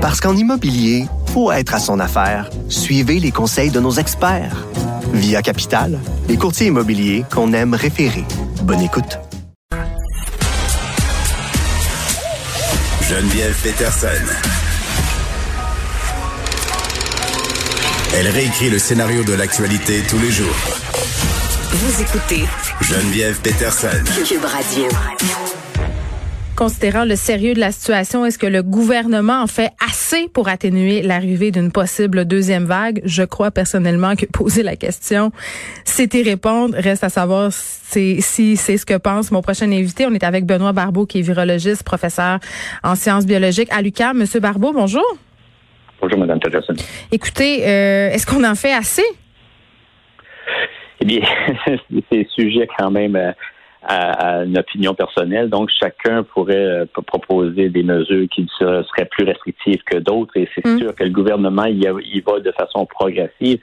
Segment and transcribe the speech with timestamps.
[0.00, 1.04] Parce qu'en immobilier,
[1.34, 2.48] faut être à son affaire.
[2.70, 4.66] Suivez les conseils de nos experts.
[5.12, 8.24] Via Capital, les courtiers immobiliers qu'on aime référer.
[8.62, 9.18] Bonne écoute.
[13.02, 14.06] Geneviève Peterson.
[18.14, 20.46] Elle réécrit le scénario de l'actualité tous les jours.
[21.72, 22.44] Vous écoutez
[22.80, 24.02] Geneviève Peterson.
[24.26, 24.88] Cube Radio.
[26.60, 31.00] Considérant le sérieux de la situation, est-ce que le gouvernement en fait assez pour atténuer
[31.00, 33.00] l'arrivée d'une possible deuxième vague?
[33.06, 35.32] Je crois personnellement que poser la question,
[35.84, 36.74] c'était répondre.
[36.76, 40.04] Reste à savoir si c'est ce que pense mon prochain invité.
[40.04, 42.40] On est avec Benoît Barbeau, qui est virologiste, professeur
[42.84, 44.18] en sciences biologiques à l'UQAM.
[44.18, 45.16] Monsieur Barbeau, bonjour.
[46.02, 46.74] Bonjour, Mme Peterson.
[47.10, 49.06] Écoutez, euh, est-ce qu'on en fait assez?
[51.00, 51.22] Eh bien,
[52.12, 53.16] c'est sujet quand même
[53.82, 55.48] à, à, une opinion personnelle.
[55.48, 60.36] Donc, chacun pourrait euh, proposer des mesures qui seraient plus restrictives que d'autres.
[60.36, 60.78] Et c'est mm.
[60.78, 63.58] sûr que le gouvernement y, va de façon progressive.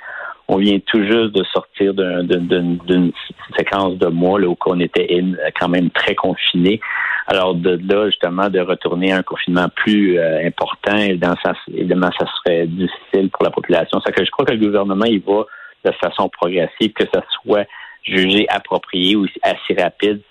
[0.47, 3.11] On vient tout juste de sortir d'une
[3.57, 5.21] séquence de mois là, où on était
[5.59, 6.79] quand même très confiné.
[7.27, 12.09] Alors de là, justement, de retourner à un confinement plus euh, important, évidemment ça, évidemment,
[12.17, 13.99] ça serait difficile pour la population.
[13.99, 15.45] Ça que je crois que le gouvernement, il va
[15.83, 17.65] de façon progressive, que ce soit
[18.03, 20.21] jugé approprié ou assez rapide,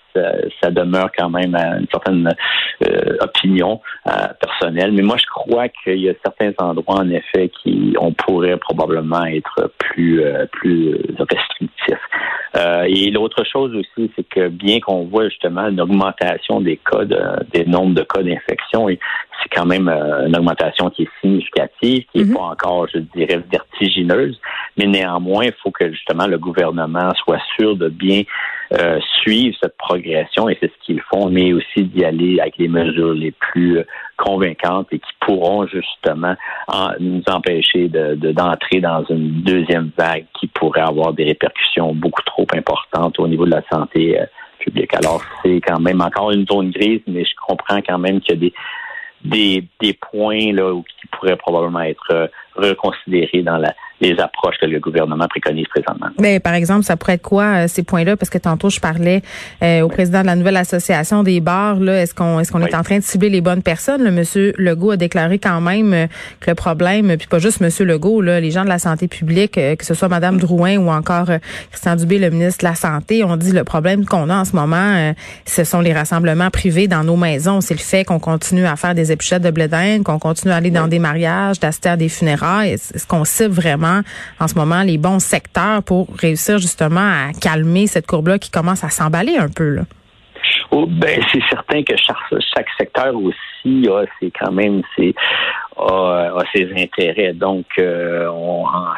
[0.61, 2.33] ça, demeure quand même une certaine
[2.87, 4.91] euh, opinion euh, personnelle.
[4.91, 9.25] Mais moi, je crois qu'il y a certains endroits, en effet, qui on pourrait probablement
[9.25, 12.01] être plus euh, plus restrictifs.
[12.87, 17.05] Et l'autre chose aussi, c'est que bien qu'on voit justement une augmentation des cas
[17.51, 22.23] des nombres de cas d'infection, c'est quand même une augmentation qui est significative, qui n'est
[22.25, 22.33] mm-hmm.
[22.33, 24.39] pas encore, je dirais, vertigineuse,
[24.77, 28.23] mais néanmoins, il faut que justement le gouvernement soit sûr de bien
[28.73, 32.67] euh, suivre cette progression et c'est ce qu'ils font, mais aussi d'y aller avec les
[32.67, 33.79] mesures les plus
[34.17, 36.35] convaincantes et qui pourront justement
[36.99, 42.47] nous empêcher de, d'entrer dans une deuxième vague qui pourrait avoir des répercussions beaucoup trop
[42.53, 44.25] importantes au niveau de la santé euh,
[44.59, 44.93] publique.
[44.95, 48.37] Alors c'est quand même encore une zone grise, mais je comprends quand même qu'il y
[48.37, 48.53] a des
[49.23, 50.73] des, des points là
[51.07, 56.07] qui pourraient probablement être reconsidérés dans la les approches que le gouvernement préconise présentement.
[56.19, 58.15] Mais par exemple, ça pourrait être quoi euh, ces points-là?
[58.15, 59.21] Parce que tantôt je parlais
[59.63, 61.79] euh, au président de la nouvelle association des bars.
[61.79, 64.03] Là, est-ce qu'on est-ce qu'on est en train de cibler les bonnes personnes?
[64.03, 66.07] Le Monsieur Legault a déclaré quand même euh,
[66.39, 69.53] que le problème, puis pas juste Monsieur Legault, là, les gens de la santé publique,
[69.53, 71.27] que ce soit Madame Drouin ou encore
[71.71, 74.55] Christian Dubé, le ministre de la santé, ont dit le problème qu'on a en ce
[74.55, 75.13] moment,
[75.45, 77.61] ce sont les rassemblements privés dans nos maisons.
[77.61, 79.67] C'est le fait qu'on continue à faire des épichettes de blé
[80.03, 82.71] qu'on continue à aller dans des mariages, d'assister à des funérailles.
[82.71, 84.01] Est-ce qu'on cible vraiment
[84.39, 88.83] en ce moment les bons secteurs pour réussir justement à calmer cette courbe-là qui commence
[88.83, 89.79] à s'emballer un peu?
[90.71, 95.15] Oh, ben, c'est certain que chaque, secteur aussi a c'est quand même ses,
[95.77, 97.33] a, ses intérêts.
[97.33, 98.29] Donc, euh,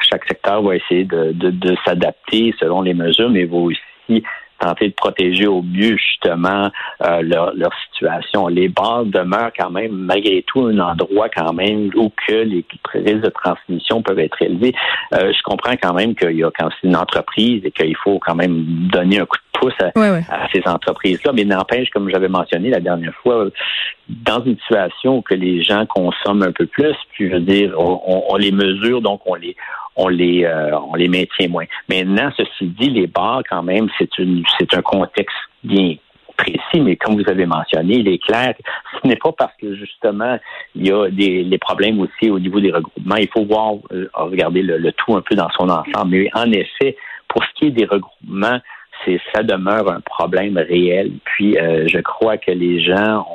[0.10, 4.24] chaque secteur va essayer de s'adapter selon les mesures, mais va aussi
[4.60, 6.70] tenter de protéger au mieux justement
[7.04, 8.48] euh, leur, leur, situation.
[8.48, 13.24] Les bars demeurent quand même malgré tout un endroit quand même où que les risques
[13.24, 14.74] de transmission peuvent être élevés.
[15.14, 18.20] Euh, je comprends quand même qu'il y a quand c'est une entreprise et qu'il faut
[18.20, 22.80] quand même donner un coup de à, ces entreprises-là, mais n'empêche, comme j'avais mentionné la
[22.80, 23.46] dernière fois,
[24.08, 27.74] dans une situation où que les gens consomment un peu plus, puis je veux dire,
[27.78, 29.56] on, on les mesure, donc on les
[29.96, 31.66] on les euh, on les maintient moins.
[31.90, 35.96] Maintenant, ceci dit, les bars, quand même, c'est une c'est un contexte bien
[36.38, 38.54] précis, mais comme vous avez mentionné, il est clair,
[39.02, 40.40] ce n'est pas parce que justement
[40.74, 43.18] il y a des les problèmes aussi au niveau des regroupements.
[43.18, 46.12] Il faut voir euh, regarder le, tout un peu dans son ensemble.
[46.12, 46.96] Mais en effet,
[47.28, 48.60] pour ce qui est des regroupements,
[49.06, 51.12] c'est ça demeure un problème réel.
[51.24, 53.26] Puis euh, je crois que les gens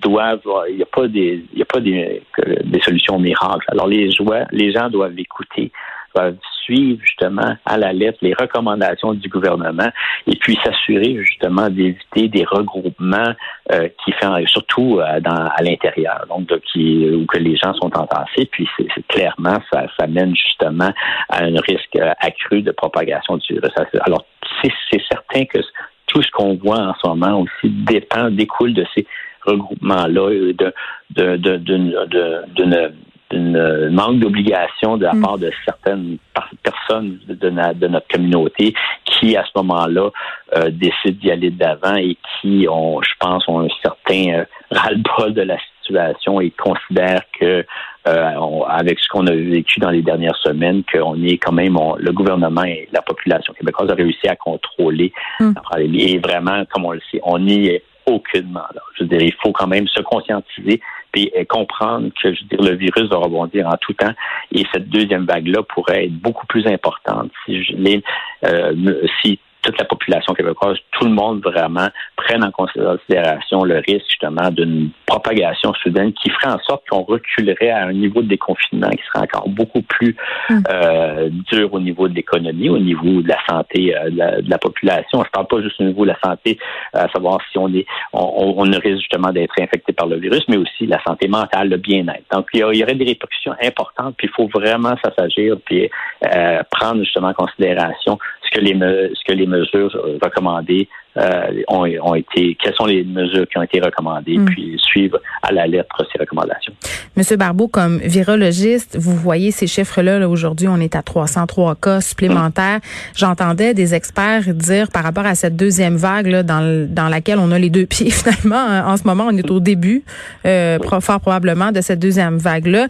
[0.00, 2.22] doivent il n'y a pas des il a pas des,
[2.64, 3.66] des solutions miracles.
[3.68, 5.72] Alors les joueurs, les gens doivent écouter
[6.16, 9.88] doivent suivre justement à la lettre les recommandations du gouvernement
[10.26, 13.32] et puis s'assurer justement d'éviter des regroupements
[13.72, 17.96] euh, qui font surtout euh, dans, à l'intérieur, donc qui, où que les gens sont
[17.96, 18.46] entassés.
[18.50, 20.92] Puis c'est, clairement ça, ça mène justement
[21.28, 23.70] à un risque euh, accru de propagation du virus.
[24.00, 24.24] Alors
[24.62, 25.58] c'est, certain que
[26.06, 29.06] tout ce qu'on voit en ce moment aussi dépend, découle de ces
[29.42, 30.72] regroupements-là, de,
[31.10, 32.92] de, de, d'une
[33.32, 35.22] une manque d'obligation de la mm.
[35.22, 36.18] part de certaines
[36.62, 38.74] personnes de, notre communauté
[39.04, 40.10] qui, à ce moment-là,
[40.56, 45.34] euh, décident d'y aller d'avant et qui, ont, je pense, ont un certain euh, ras-le-bol
[45.34, 47.64] de la situation et considèrent que,
[48.06, 52.64] avec ce qu'on a vécu dans les dernières semaines, qu'on est quand même, le gouvernement
[52.64, 55.52] et la population québécoise a réussi à contrôler mm.
[55.92, 58.66] Et vraiment, comme on le sait, on y est aucunement.
[58.74, 58.80] Là.
[58.96, 60.80] Je veux dire, il faut quand même se conscientiser
[61.12, 64.12] puis comprendre que je veux dire, le virus va rebondir en tout temps
[64.52, 68.02] et cette deuxième vague-là pourrait être beaucoup plus importante si, je, les,
[68.44, 74.06] euh, si toute la population québécoise, tout le monde vraiment prenne en considération le risque
[74.08, 78.88] justement d'une propagation soudaine qui ferait en sorte qu'on reculerait à un niveau de déconfinement
[78.90, 80.16] qui serait encore beaucoup plus
[80.48, 80.58] mm.
[80.70, 84.10] euh, dur au niveau de l'économie, au niveau de la santé euh,
[84.40, 85.20] de, la, population.
[85.20, 86.58] Je ne parle pas juste au niveau de la santé,
[86.92, 90.56] à savoir si on est on, on risque justement d'être infecté par le virus, mais
[90.56, 92.24] aussi la santé mentale, le bien-être.
[92.32, 95.90] Donc il y, aurait des répercussions importantes, puis il faut vraiment s'assagir puis
[96.24, 101.86] euh, prendre justement en considération ce que les ce que les mesures recommandées euh, ont,
[102.02, 104.44] ont, été, quelles sont les mesures qui ont été recommandées, mm.
[104.44, 106.74] puis suivre à la lettre ces recommandations.
[107.16, 110.20] Monsieur Barbeau, comme virologiste, vous voyez ces chiffres-là.
[110.20, 112.80] -là, Aujourd'hui, on est à 303 cas supplémentaires.
[113.14, 117.50] J'entendais des experts dire par rapport à cette deuxième vague là, dans, dans laquelle on
[117.50, 118.56] a les deux pieds finalement.
[118.68, 120.04] Hein, en ce moment, on est au début,
[120.44, 122.88] euh, fort probablement, de cette deuxième vague-là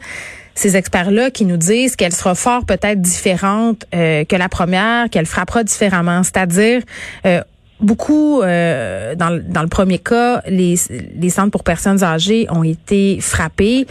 [0.56, 5.26] ces experts-là qui nous disent qu'elle sera fort peut-être différente euh, que la première, qu'elle
[5.26, 6.22] frappera différemment.
[6.24, 6.82] C'est-à-dire,
[7.26, 7.40] euh,
[7.78, 10.76] Beaucoup, euh, dans, dans, le premier cas, les,
[11.20, 13.86] les centres pour personnes âgées ont été frappés.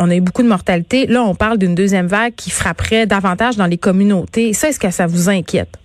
[0.00, 1.06] On a eu beaucoup de mortalité.
[1.06, 4.54] Là, on parle d'une deuxième vague qui frapperait davantage dans les communautés.
[4.54, 5.78] Ça, est-ce que ça vous inquiète?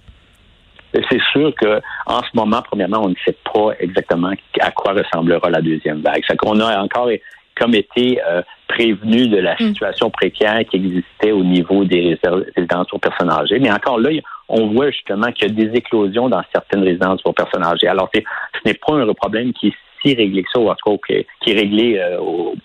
[0.94, 5.51] C'est sûr que en ce moment, premièrement, on ne sait pas exactement à quoi ressemblera
[5.51, 6.24] la deuxième vague.
[6.27, 7.09] C'est qu'on a encore
[7.55, 9.57] comme été euh, prévenu de la mm.
[9.59, 12.17] situation précaire qui existait au niveau des
[12.55, 13.59] résidences pour personnes âgées.
[13.59, 14.09] Mais encore là,
[14.50, 17.88] on voit justement qu'il y a des éclosions dans certaines résidences pour personnes âgées.
[17.88, 18.19] Alors, ce
[18.65, 19.73] n'est pas un problème qui est
[20.03, 22.17] si réglé que ça, ou en tout cas qui est réglé euh,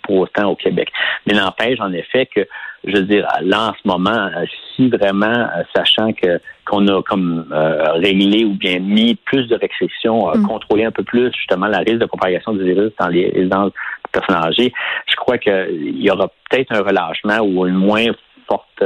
[0.02, 0.90] pour autant au Québec.
[1.26, 2.46] Mais n'empêche, en effet, que
[2.84, 4.44] je veux dire, là, en ce moment, euh,
[4.74, 7.46] si vraiment, euh, sachant que qu'on a comme
[7.94, 10.46] réglé ou bien mis plus de restrictions, mm.
[10.46, 13.72] contrôlé un peu plus justement la risque de propagation du virus dans les résidences
[14.12, 14.72] personnes âgées,
[15.06, 18.06] je crois qu'il y aura peut-être un relâchement ou moins
[18.48, 18.82] forte,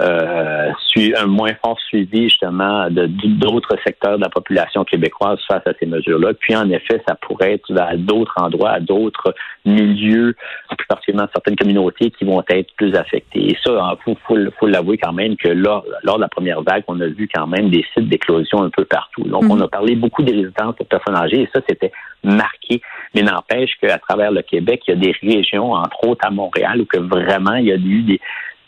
[0.00, 0.72] euh,
[1.16, 5.86] un moins fort suivi justement de d'autres secteurs de la population québécoise face à ces
[5.86, 6.32] mesures-là.
[6.34, 9.34] Puis en effet, ça pourrait être à d'autres endroits, à d'autres
[9.64, 10.34] milieux,
[10.82, 13.52] plus particulièrement certaines communautés qui vont être plus affectées.
[13.52, 14.16] Et ça, il faut,
[14.58, 17.46] faut, l'avouer quand même que lors, lors de la première vague, on a vu quand
[17.46, 19.22] même des sites d'éclosion un peu partout.
[19.22, 19.62] Donc, on mm.
[19.62, 21.92] a parlé beaucoup des résidences pour personnes âgées et ça, c'était
[22.24, 22.80] marqué.
[23.14, 26.80] Mais n'empêche qu'à travers le Québec, il y a des régions, entre autres à Montréal,
[26.80, 28.20] où que vraiment il y a eu des,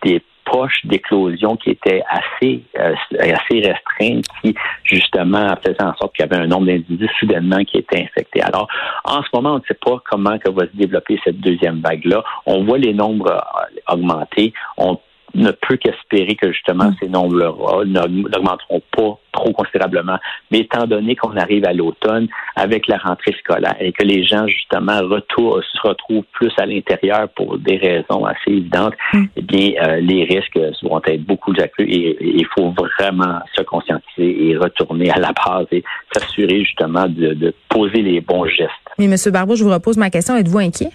[0.04, 4.54] des poche d'éclosion qui était assez euh, assez restreinte, qui
[4.84, 8.42] justement faisait en sorte qu'il y avait un nombre d'individus soudainement qui étaient infectés.
[8.42, 8.68] Alors,
[9.04, 12.22] en ce moment, on ne sait pas comment que va se développer cette deuxième vague-là.
[12.46, 14.52] On voit les nombres euh, augmenter.
[14.76, 14.98] On
[15.34, 16.96] ne peut qu'espérer que justement mm.
[17.00, 17.52] ces nombres-là
[17.84, 20.18] n'augmenteront pas trop considérablement.
[20.50, 24.46] Mais étant donné qu'on arrive à l'automne avec la rentrée scolaire et que les gens
[24.46, 29.24] justement se retrouvent plus à l'intérieur pour des raisons assez évidentes, mm.
[29.36, 33.62] eh bien euh, les risques vont être beaucoup plus accrus et il faut vraiment se
[33.62, 35.82] conscientiser et retourner à la base et
[36.12, 38.70] s'assurer justement de, de poser les bons gestes.
[38.98, 39.16] Mais M.
[39.32, 40.36] Barbeau, je vous repose ma question.
[40.36, 40.90] Êtes-vous inquiet?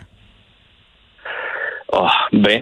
[1.92, 2.62] Oh, ben,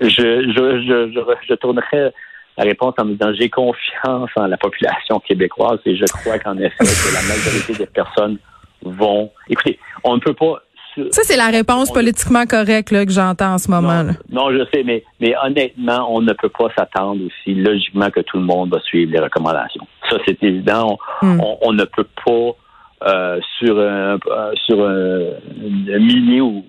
[0.00, 2.12] je, je, je, je, tournerai
[2.58, 6.56] la réponse en me disant j'ai confiance en la population québécoise et je crois qu'en
[6.58, 8.38] effet que la majorité des personnes
[8.82, 9.30] vont.
[9.48, 10.62] Écoutez, on ne peut pas.
[11.10, 14.02] Ça, c'est la réponse politiquement correcte là, que j'entends en ce moment.
[14.02, 18.20] Non, non, je sais, mais, mais honnêtement, on ne peut pas s'attendre aussi logiquement que
[18.20, 19.86] tout le monde va suivre les recommandations.
[20.08, 20.98] Ça, c'est évident.
[21.20, 21.40] On, hmm.
[21.60, 26.64] on, ne peut pas euh, sur un, euh, sur un, un millier ou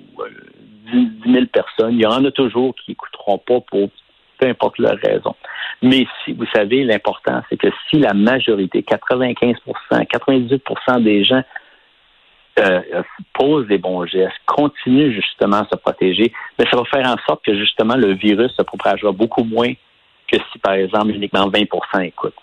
[0.92, 1.94] 10 000 personnes.
[1.94, 3.90] Il y en a toujours qui n'écouteront pas pour
[4.38, 5.36] peu importe leur raison.
[5.82, 9.56] Mais si, vous savez, l'important, c'est que si la majorité, 95%
[9.92, 11.42] 98% des gens
[12.60, 12.82] euh,
[13.34, 17.18] posent des bons gestes, continuent justement à se protéger, mais ben, ça va faire en
[17.28, 19.74] sorte que justement le virus se propagera beaucoup moins
[20.32, 22.34] que si, par exemple, uniquement 20% écoutent.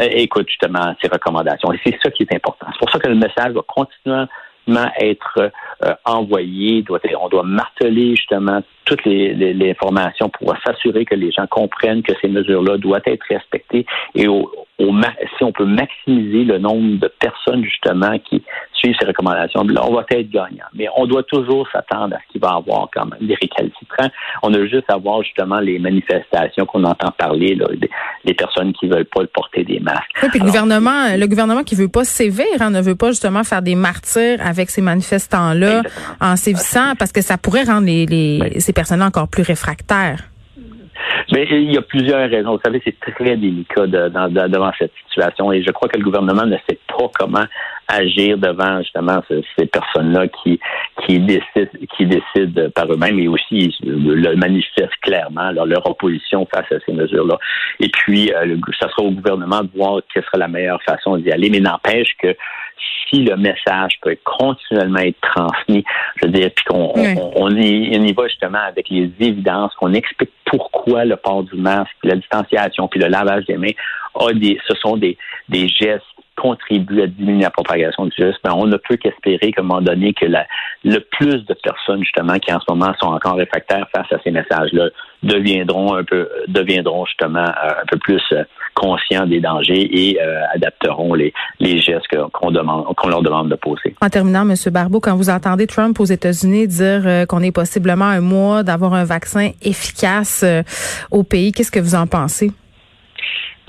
[0.00, 1.72] Euh, écoute justement ces recommandations.
[1.72, 2.66] Et c'est ça qui est important.
[2.72, 4.24] C'est pour ça que le message va continuer
[4.98, 5.50] être
[5.82, 6.82] euh, envoyé.
[6.82, 12.02] Doit, on doit marteler justement toutes les, les, informations pour s'assurer que les gens comprennent
[12.02, 17.12] que ces mesures-là doivent être respectées et au, si on peut maximiser le nombre de
[17.18, 18.42] personnes justement qui
[18.72, 20.66] suivent ces recommandations, là, on va être gagnant.
[20.74, 24.08] Mais on doit toujours s'attendre à ce qu'il va y avoir quand même des récalcitrants.
[24.44, 27.66] On a juste à voir justement les manifestations qu'on entend parler, là,
[28.24, 30.04] des, personnes qui veulent pas porter des masques.
[30.22, 33.42] Oui, puis le gouvernement, le gouvernement qui veut pas sévir, hein, ne veut pas justement
[33.42, 35.82] faire des martyrs avec ces manifestants-là
[36.20, 40.20] en sévissant, parce que ça pourrait rendre les, les ces personnes encore plus réfractaires.
[41.32, 42.52] Mais il y a plusieurs raisons.
[42.52, 46.56] Vous savez, c'est très délicat devant cette situation et je crois que le gouvernement ne
[46.68, 47.44] sait pas comment
[47.88, 49.20] agir devant justement
[49.58, 50.60] ces personnes-là qui
[51.18, 57.36] décident par eux-mêmes et aussi le manifestent clairement leur opposition face à ces mesures-là.
[57.80, 61.32] Et puis, euh, ça sera au gouvernement de voir quelle sera la meilleure façon d'y
[61.32, 62.34] aller, mais n'empêche que
[63.08, 65.84] si le message peut continuellement être transmis,
[66.16, 66.92] je veux dire, puis qu'on
[67.36, 72.16] on, y, va justement avec les évidences, qu'on explique pourquoi le port du masque, la
[72.16, 73.72] distanciation, puis le lavage des mains,
[74.14, 75.16] a des, ce sont des,
[75.48, 76.04] des gestes
[76.40, 80.14] contribuent à diminuer la propagation du virus, on ne peut qu'espérer qu'à un moment donné
[80.14, 80.26] que
[80.84, 84.30] le plus de personnes justement qui en ce moment sont encore réfractaires face à ces
[84.30, 84.88] messages-là
[85.22, 90.42] deviendront un peu deviendront justement euh, un peu plus euh, conscients des dangers et euh,
[90.54, 93.96] adapteront les, les gestes qu'on demande qu'on leur demande de poser.
[94.00, 94.54] En terminant, M.
[94.70, 99.04] Barbeau, quand vous entendez Trump aux États-Unis dire qu'on est possiblement un mois d'avoir un
[99.04, 100.44] vaccin efficace
[101.10, 102.52] au pays, qu'est-ce que vous en pensez?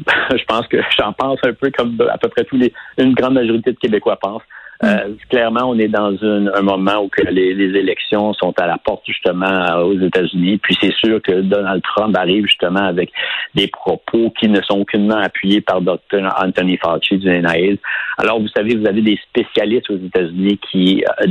[0.32, 3.34] je pense que j'en pense un peu comme à peu près tous les, une grande
[3.34, 4.44] majorité de Québécois pensent.
[4.84, 5.18] Euh, mm.
[5.30, 9.84] clairement, on est dans un moment où que les, élections sont à la porte justement
[9.84, 10.58] aux États-Unis.
[10.58, 13.12] Puis c'est sûr que Donald Trump arrive justement avec
[13.56, 16.34] des propos qui ne sont aucunement appuyés par Dr.
[16.42, 17.80] Anthony Fauci du NIH.
[18.18, 21.28] Alors, vous savez, vous avez des spécialistes aux États-Unis qui, euh,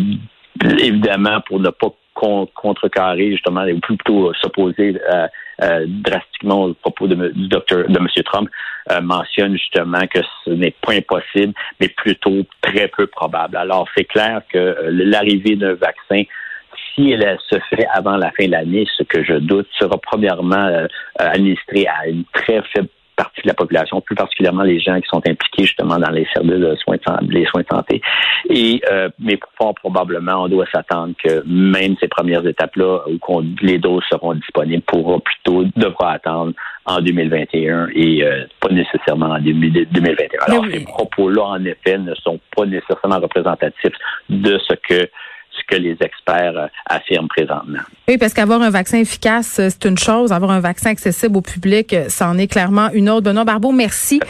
[0.79, 1.95] évidemment, pour ne pas
[2.55, 5.27] contrecarrer justement, ou plutôt s'opposer euh,
[5.63, 8.07] euh, drastiquement au propos de, du docteur de M.
[8.25, 8.49] Trump,
[8.91, 13.57] euh, mentionne justement que ce n'est pas impossible, mais plutôt très peu probable.
[13.57, 16.23] Alors, c'est clair que l'arrivée d'un vaccin
[16.95, 20.87] si elle se fait avant la fin de l'année, ce que je doute, sera premièrement
[21.19, 25.23] administré à une très faible partie de la population, plus particulièrement les gens qui sont
[25.27, 28.01] impliqués justement dans les services de soins de santé, les soins de santé.
[28.49, 33.79] Et euh, mais fort probablement, on doit s'attendre que même ces premières étapes-là, où les
[33.79, 36.53] doses seront disponibles, pourra plutôt devra attendre
[36.87, 40.29] en 2021 et euh, pas nécessairement en 2021.
[40.47, 43.95] Alors ces propos-là, en effet, ne sont pas nécessairement représentatifs
[44.31, 45.11] de ce que
[45.69, 47.81] que les experts euh, affirment présentement.
[48.09, 50.33] Oui, parce qu'avoir un vaccin efficace, euh, c'est une chose.
[50.33, 53.23] Avoir un vaccin accessible au public, euh, c'en est clairement une autre.
[53.23, 54.21] Benoît Barbeau, merci.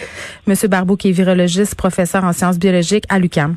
[0.46, 3.56] Monsieur Barbeau, qui est virologiste, professeur en sciences biologiques à l'UQAM.